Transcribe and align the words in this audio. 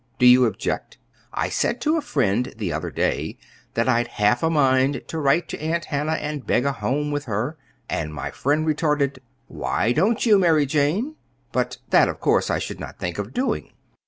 Do 0.17 0.25
you 0.25 0.45
object? 0.45 0.97
I 1.31 1.49
said 1.49 1.79
to 1.81 1.95
a 1.95 2.01
friend 2.01 2.55
the 2.57 2.73
other 2.73 2.89
day 2.89 3.37
that 3.75 3.87
I'd 3.87 4.07
half 4.07 4.41
a 4.41 4.49
mind 4.49 5.03
to 5.09 5.19
write 5.19 5.47
to 5.49 5.61
Aunt 5.61 5.85
Hannah 5.85 6.13
and 6.13 6.43
beg 6.43 6.65
a 6.65 6.71
home 6.71 7.11
with 7.11 7.25
her; 7.25 7.55
and 7.87 8.11
my 8.11 8.31
friend 8.31 8.65
retorted: 8.65 9.21
'Why 9.45 9.91
don't 9.91 10.25
you, 10.25 10.39
Mary 10.39 10.65
Jane?' 10.65 11.17
But 11.51 11.77
that, 11.91 12.09
of 12.09 12.19
course, 12.19 12.49
I 12.49 12.57
should 12.57 12.79
not 12.79 12.97
think 12.97 13.19
of 13.19 13.31
doing. 13.31 13.73